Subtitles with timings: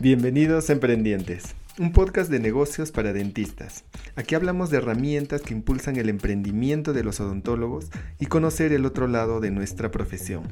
[0.00, 3.82] Bienvenidos a Emprendientes, un podcast de negocios para dentistas.
[4.14, 9.08] Aquí hablamos de herramientas que impulsan el emprendimiento de los odontólogos y conocer el otro
[9.08, 10.44] lado de nuestra profesión,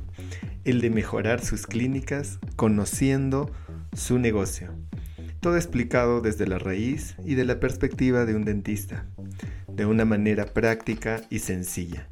[0.64, 3.48] el de mejorar sus clínicas conociendo
[3.93, 4.75] su negocio.
[5.39, 9.07] Todo explicado desde la raíz y de la perspectiva de un dentista,
[9.68, 12.08] de una manera práctica y sencilla.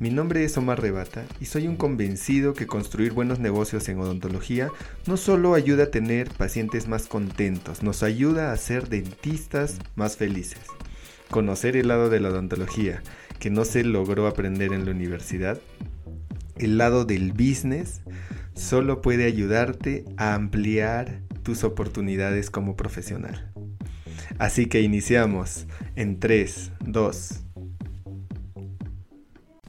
[0.00, 4.70] Mi nombre es Omar Rebata y soy un convencido que construir buenos negocios en odontología
[5.06, 10.58] no solo ayuda a tener pacientes más contentos, nos ayuda a ser dentistas más felices.
[11.30, 13.04] Conocer el lado de la odontología
[13.38, 15.60] que no se logró aprender en la universidad,
[16.56, 18.00] el lado del business,
[18.54, 23.52] solo puede ayudarte a ampliar tus oportunidades como profesional.
[24.38, 27.43] Así que iniciamos en 3, 2,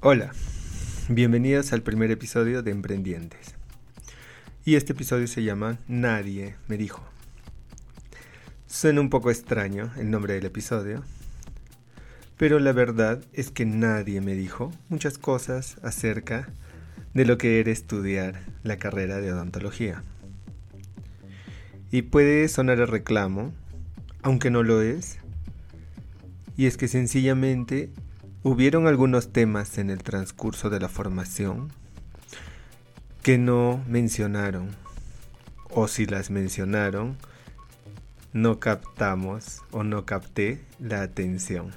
[0.07, 0.33] Hola,
[1.09, 3.55] bienvenidos al primer episodio de Emprendientes.
[4.63, 7.03] Y este episodio se llama Nadie me dijo.
[8.67, 11.03] Suena un poco extraño el nombre del episodio,
[12.37, 16.49] pero la verdad es que nadie me dijo muchas cosas acerca
[17.15, 20.03] de lo que era estudiar la carrera de odontología.
[21.89, 23.55] Y puede sonar a reclamo,
[24.21, 25.17] aunque no lo es,
[26.57, 27.89] y es que sencillamente
[28.47, 31.69] Hubieron algunos temas en el transcurso de la formación
[33.23, 34.69] que no mencionaron,
[35.71, 37.17] o si las mencionaron,
[38.33, 41.71] no captamos o no capté la atención.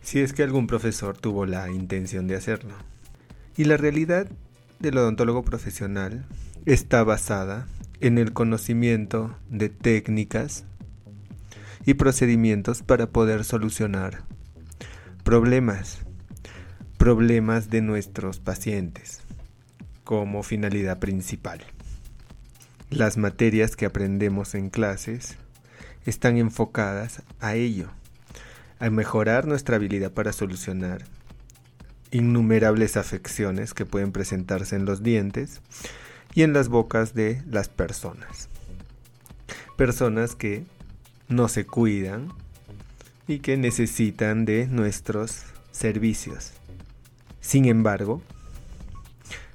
[0.00, 2.72] Si es que algún profesor tuvo la intención de hacerlo.
[3.54, 4.28] Y la realidad
[4.78, 6.24] del odontólogo profesional
[6.64, 7.66] está basada
[8.00, 10.64] en el conocimiento de técnicas
[11.84, 14.22] y procedimientos para poder solucionar
[15.28, 15.98] Problemas.
[16.96, 19.20] Problemas de nuestros pacientes
[20.02, 21.60] como finalidad principal.
[22.88, 25.36] Las materias que aprendemos en clases
[26.06, 27.90] están enfocadas a ello,
[28.78, 31.04] a mejorar nuestra habilidad para solucionar
[32.10, 35.60] innumerables afecciones que pueden presentarse en los dientes
[36.32, 38.48] y en las bocas de las personas.
[39.76, 40.64] Personas que
[41.28, 42.32] no se cuidan,
[43.28, 46.52] y que necesitan de nuestros servicios.
[47.40, 48.22] Sin embargo,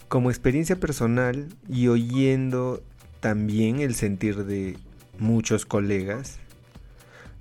[0.08, 2.82] como experiencia personal y oyendo
[3.20, 4.78] también el sentir de
[5.18, 6.38] muchos colegas,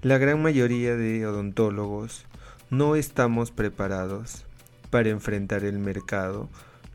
[0.00, 2.24] la gran mayoría de odontólogos
[2.70, 4.44] no estamos preparados
[4.90, 6.48] para enfrentar el mercado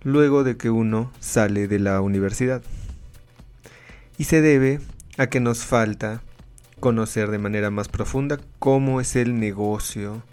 [0.03, 2.63] luego de que uno sale de la universidad.
[4.17, 4.79] Y se debe
[5.17, 6.21] a que nos falta
[6.79, 10.23] conocer de manera más profunda cómo es el negocio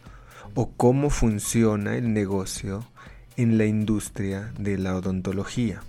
[0.54, 2.84] o cómo funciona el negocio
[3.36, 5.82] en la industria de la odontología.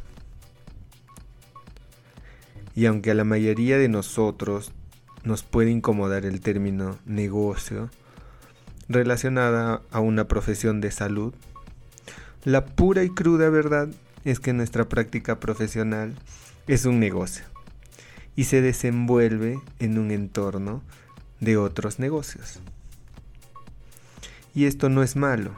[2.73, 4.71] Y aunque a la mayoría de nosotros
[5.23, 7.89] nos puede incomodar el término negocio
[8.89, 11.33] relacionada a una profesión de salud,
[12.43, 13.89] la pura y cruda verdad
[14.23, 16.15] es que nuestra práctica profesional
[16.67, 17.54] es un negocio
[18.35, 20.81] y se desenvuelve en un entorno
[21.39, 22.59] de otros negocios.
[24.53, 25.51] Y esto no es malo.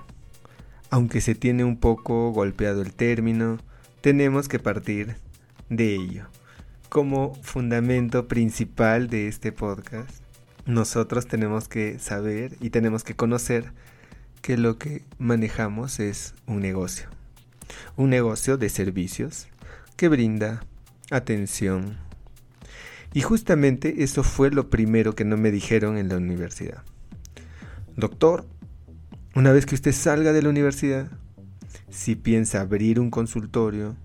[0.89, 3.57] Aunque se tiene un poco golpeado el término,
[4.01, 5.15] tenemos que partir
[5.69, 6.27] de ello.
[6.89, 10.21] Como fundamento principal de este podcast,
[10.65, 13.71] nosotros tenemos que saber y tenemos que conocer
[14.41, 17.09] que lo que manejamos es un negocio.
[17.97, 19.47] Un negocio de servicios
[19.97, 20.63] que brinda
[21.11, 21.97] atención,
[23.17, 26.83] y justamente eso fue lo primero que no me dijeron en la universidad.
[27.95, 28.45] Doctor,
[29.33, 31.09] una vez que usted salga de la universidad,
[31.89, 33.95] si piensa abrir un consultorio,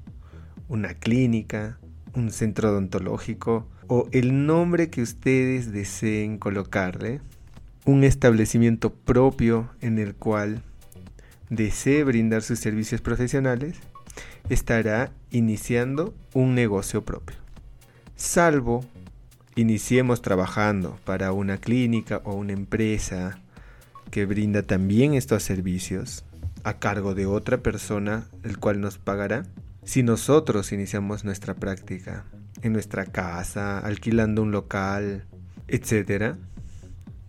[0.66, 1.78] una clínica,
[2.14, 7.20] un centro odontológico o el nombre que ustedes deseen colocarle,
[7.84, 10.62] un establecimiento propio en el cual
[11.50, 13.76] desee brindar sus servicios profesionales,
[14.48, 17.42] estará iniciando un negocio propio
[18.22, 18.84] salvo
[19.54, 23.38] iniciemos trabajando para una clínica o una empresa
[24.10, 26.24] que brinda también estos servicios
[26.64, 29.44] a cargo de otra persona, el cual nos pagará.
[29.84, 32.24] Si nosotros iniciamos nuestra práctica
[32.62, 35.26] en nuestra casa, alquilando un local,
[35.68, 36.36] etc.,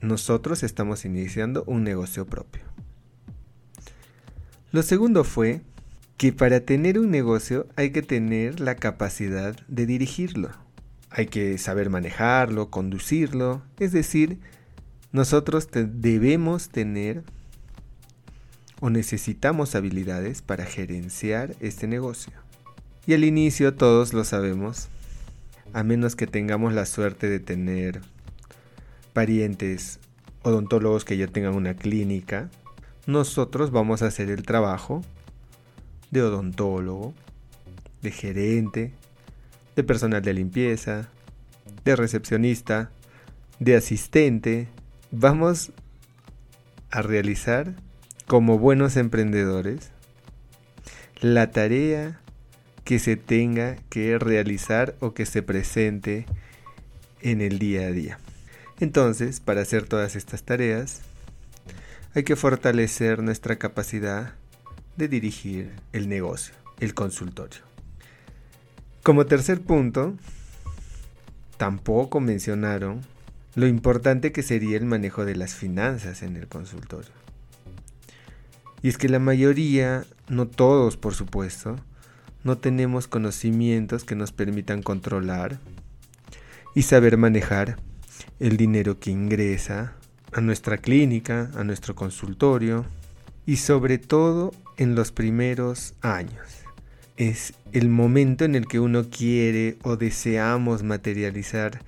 [0.01, 2.61] nosotros estamos iniciando un negocio propio.
[4.71, 5.61] Lo segundo fue
[6.17, 10.62] que para tener un negocio hay que tener la capacidad de dirigirlo
[11.15, 14.39] hay que saber manejarlo, conducirlo, es decir,
[15.11, 17.23] nosotros debemos tener
[18.81, 22.33] o necesitamos habilidades para gerenciar este negocio.
[23.05, 24.87] Y al inicio todos lo sabemos,
[25.71, 28.01] a menos que tengamos la suerte de tener
[29.13, 29.99] parientes
[30.41, 32.49] odontólogos que ya tengan una clínica,
[33.05, 35.03] nosotros vamos a hacer el trabajo
[36.09, 37.13] de odontólogo,
[38.01, 38.93] de gerente,
[39.75, 41.09] de personal de limpieza,
[41.85, 42.91] de recepcionista,
[43.59, 44.67] de asistente.
[45.11, 45.71] Vamos
[46.91, 47.73] a realizar
[48.27, 49.91] como buenos emprendedores
[51.21, 52.19] la tarea
[52.83, 56.25] que se tenga que realizar o que se presente
[57.21, 58.19] en el día a día.
[58.79, 61.01] Entonces, para hacer todas estas tareas,
[62.13, 64.33] hay que fortalecer nuestra capacidad
[64.97, 67.72] de dirigir el negocio, el consultorio.
[69.03, 70.15] Como tercer punto,
[71.57, 73.01] tampoco mencionaron
[73.53, 77.11] lo importante que sería el manejo de las finanzas en el consultorio.
[78.81, 81.75] Y es que la mayoría, no todos por supuesto,
[82.45, 85.59] no tenemos conocimientos que nos permitan controlar
[86.73, 87.75] y saber manejar
[88.39, 89.95] el dinero que ingresa
[90.31, 92.85] a nuestra clínica, a nuestro consultorio
[93.45, 96.62] y sobre todo en los primeros años.
[97.15, 101.81] Es el momento en el que uno quiere o deseamos materializar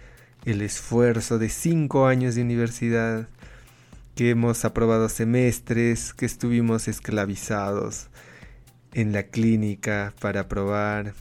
[0.46, 3.28] el esfuerzo de cinco años de universidad,
[4.14, 8.10] que hemos aprobado semestres, que estuvimos esclavizados
[8.94, 11.16] en la clínica para probar.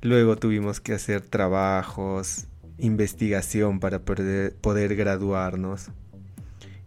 [0.00, 2.46] Luego tuvimos que hacer trabajos,
[2.78, 5.88] investigación para poder, poder graduarnos.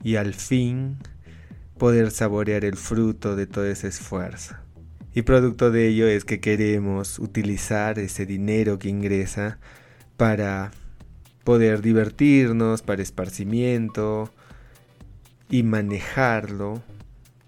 [0.02, 0.98] Y al fin
[1.78, 4.56] poder saborear el fruto de todo ese esfuerzo.
[5.14, 9.60] Y producto de ello es que queremos utilizar ese dinero que ingresa
[10.18, 10.72] para
[11.44, 14.32] poder divertirnos, para esparcimiento
[15.50, 16.82] y manejarlo,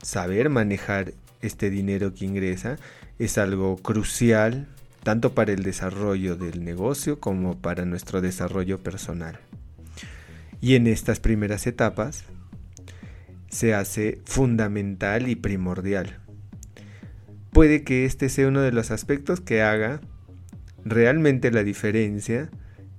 [0.02, 2.78] saber manejar este dinero que ingresa
[3.18, 4.68] es algo crucial
[5.04, 9.40] tanto para el desarrollo del negocio como para nuestro desarrollo personal.
[10.62, 12.24] Y en estas primeras etapas
[13.50, 16.25] se hace fundamental y primordial.
[17.56, 20.02] Puede que este sea uno de los aspectos que haga
[20.84, 22.50] realmente la diferencia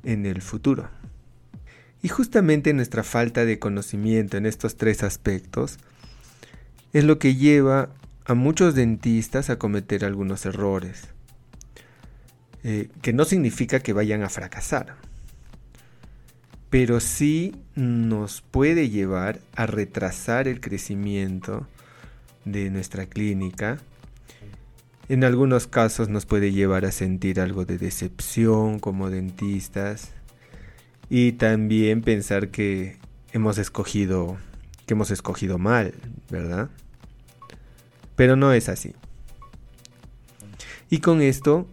[0.02, 0.88] en el futuro.
[2.02, 5.76] Y justamente nuestra falta de conocimiento en estos tres aspectos
[6.94, 7.90] es lo que lleva
[8.24, 11.02] a muchos dentistas a cometer algunos errores,
[12.64, 14.96] eh, que no significa que vayan a fracasar,
[16.70, 21.68] pero sí nos puede llevar a retrasar el crecimiento
[22.46, 23.80] de nuestra clínica.
[25.08, 30.10] En algunos casos nos puede llevar a sentir algo de decepción como dentistas
[31.08, 32.96] y también pensar que
[33.32, 34.36] hemos escogido
[34.86, 35.94] que hemos escogido mal,
[36.30, 36.70] ¿verdad?
[38.14, 38.94] Pero no es así.
[40.88, 41.66] Y con esto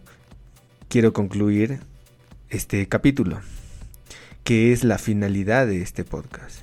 [0.88, 1.80] quiero concluir
[2.50, 3.40] este capítulo,
[4.42, 6.60] que es la finalidad de este podcast.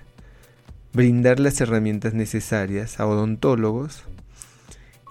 [0.93, 4.03] Brindar las herramientas necesarias a odontólogos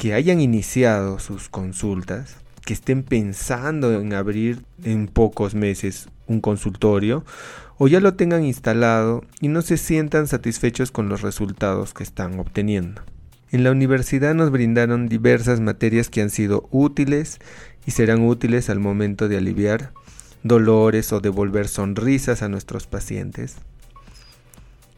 [0.00, 7.22] que hayan iniciado sus consultas, que estén pensando en abrir en pocos meses un consultorio
[7.76, 12.40] o ya lo tengan instalado y no se sientan satisfechos con los resultados que están
[12.40, 13.02] obteniendo.
[13.50, 17.38] En la universidad nos brindaron diversas materias que han sido útiles
[17.84, 19.92] y serán útiles al momento de aliviar
[20.42, 23.56] dolores o devolver sonrisas a nuestros pacientes.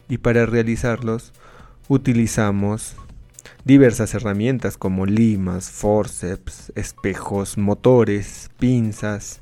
[0.09, 1.32] Y para realizarlos
[1.88, 2.94] utilizamos
[3.64, 9.40] diversas herramientas como limas, forceps, espejos, motores, pinzas,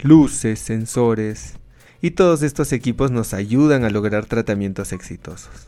[0.00, 1.54] luces, sensores,
[2.00, 5.66] y todos estos equipos nos ayudan a lograr tratamientos exitosos.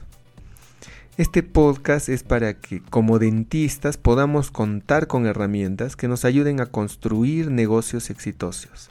[1.16, 6.66] Este podcast es para que como dentistas podamos contar con herramientas que nos ayuden a
[6.66, 8.88] construir negocios exitosos,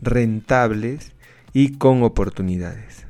[0.00, 1.12] rentables
[1.52, 3.06] y con oportunidades.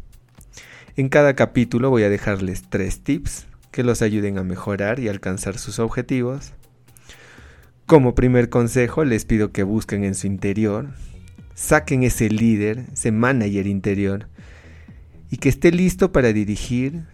[0.97, 3.48] En cada capítulo voy a dejarles tres tips
[3.79, 6.53] que los ayuden a mejorar y alcanzar sus objetivos.
[7.87, 10.89] Como primer consejo les pido que busquen en su interior,
[11.55, 14.27] saquen ese líder, ese manager interior
[15.31, 17.05] y que esté listo para dirigir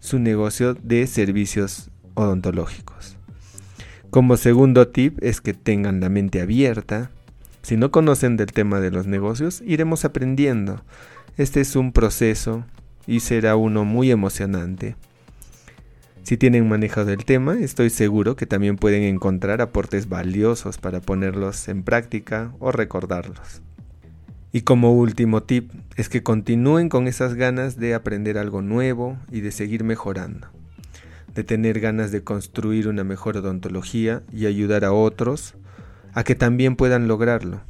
[0.00, 3.16] su negocio de servicios odontológicos.
[4.10, 7.12] Como segundo tip es que tengan la mente abierta.
[7.62, 10.82] Si no conocen del tema de los negocios, iremos aprendiendo.
[11.36, 12.64] Este es un proceso
[13.06, 14.96] y será uno muy emocionante.
[16.28, 21.68] Si tienen manejo del tema, estoy seguro que también pueden encontrar aportes valiosos para ponerlos
[21.68, 23.62] en práctica o recordarlos.
[24.52, 29.40] Y como último tip es que continúen con esas ganas de aprender algo nuevo y
[29.40, 30.48] de seguir mejorando,
[31.34, 35.54] de tener ganas de construir una mejor odontología y ayudar a otros
[36.12, 37.62] a que también puedan lograrlo.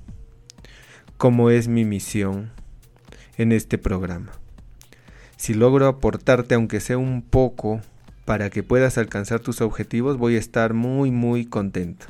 [1.16, 2.50] como es mi misión
[3.36, 4.32] en este programa.
[5.36, 7.82] Si logro aportarte aunque sea un poco
[8.28, 12.08] para que puedas alcanzar tus objetivos, voy a estar muy muy contento,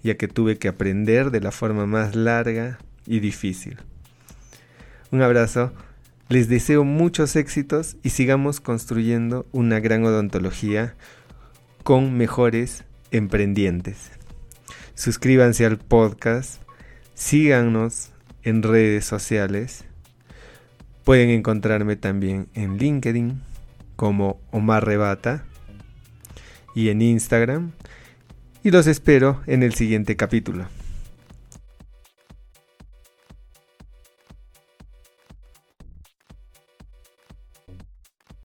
[0.00, 3.76] ya que tuve que aprender de la forma más larga y difícil.
[5.10, 5.72] Un abrazo,
[6.28, 10.94] les deseo muchos éxitos y sigamos construyendo una gran odontología
[11.82, 14.12] con mejores emprendientes.
[14.94, 16.62] Suscríbanse al podcast,
[17.14, 18.12] síganos
[18.44, 19.84] en redes sociales.
[21.02, 23.49] Pueden encontrarme también en LinkedIn
[24.00, 25.44] como Omar Rebata
[26.74, 27.72] y en Instagram.
[28.64, 30.64] Y los espero en el siguiente capítulo.